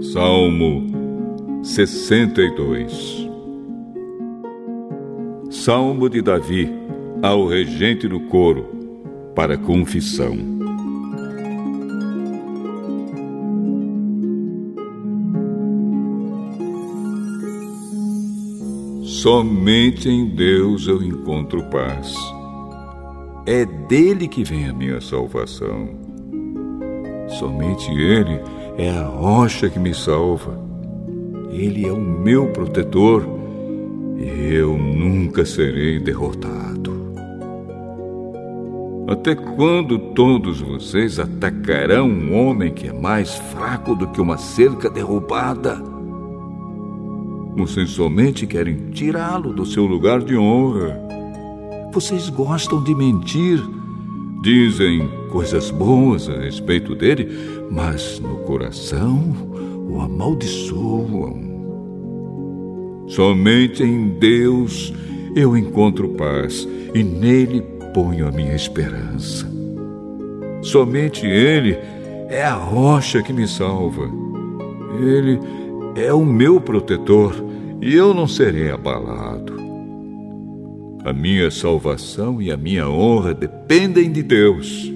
[0.00, 0.86] Salmo
[1.62, 3.28] 62
[5.50, 6.72] Salmo de Davi
[7.20, 10.36] ao regente do coro, para confissão.
[19.02, 22.14] Somente em Deus eu encontro paz.
[23.44, 25.88] É dele que vem a minha salvação.
[27.28, 28.40] Somente Ele
[28.78, 30.56] é a rocha que me salva.
[31.50, 33.28] Ele é o meu protetor
[34.16, 36.96] e eu nunca serei derrotado.
[39.08, 44.88] Até quando todos vocês atacarão um homem que é mais fraco do que uma cerca
[44.88, 45.82] derrubada?
[47.56, 50.96] Vocês somente querem tirá-lo do seu lugar de honra.
[51.92, 53.60] Vocês gostam de mentir
[54.40, 57.28] Dizem coisas boas a respeito dele,
[57.70, 59.34] mas no coração
[59.90, 61.48] o amaldiçoam.
[63.08, 64.92] Somente em Deus
[65.34, 69.50] eu encontro paz e nele ponho a minha esperança.
[70.62, 71.76] Somente Ele
[72.28, 74.08] é a rocha que me salva.
[75.00, 75.40] Ele
[75.96, 77.34] é o meu protetor
[77.80, 79.67] e eu não serei abalado.
[81.08, 84.92] A minha salvação e a minha honra dependem de Deus.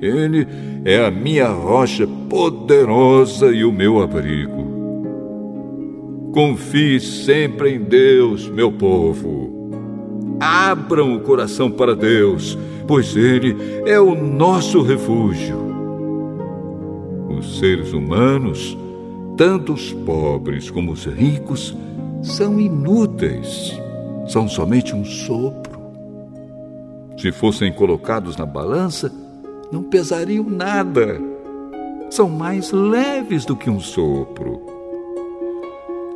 [0.00, 0.46] Ele
[0.84, 4.64] é a minha rocha poderosa e o meu abrigo.
[6.32, 9.68] Confie sempre em Deus, meu povo.
[10.38, 15.58] Abram o coração para Deus, pois Ele é o nosso refúgio.
[17.28, 18.78] Os seres humanos,
[19.36, 21.76] tanto os pobres como os ricos,
[22.22, 23.84] são inúteis
[24.26, 25.80] são somente um sopro.
[27.18, 29.12] Se fossem colocados na balança,
[29.72, 31.20] não pesariam nada.
[32.10, 34.60] São mais leves do que um sopro.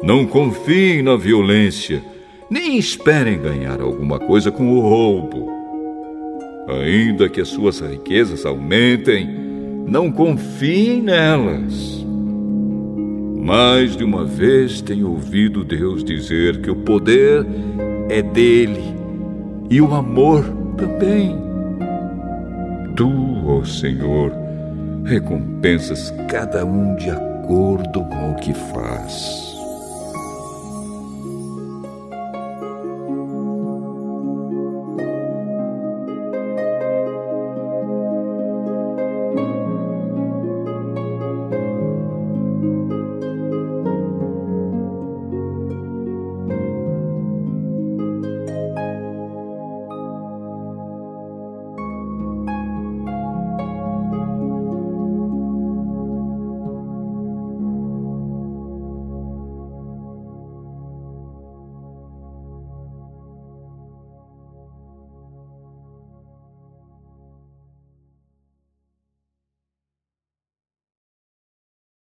[0.03, 2.03] Não confiem na violência,
[2.49, 5.49] nem esperem ganhar alguma coisa com o roubo.
[6.69, 9.29] Ainda que as suas riquezas aumentem,
[9.87, 12.07] não confiem nelas.
[13.43, 17.45] Mais de uma vez tenho ouvido Deus dizer que o poder
[18.11, 18.93] é dele
[19.71, 20.45] e o amor
[20.77, 21.39] também.
[22.97, 23.09] Tu,
[23.47, 24.33] ó Senhor,
[25.05, 29.50] recompensas cada um de acordo com o que faz.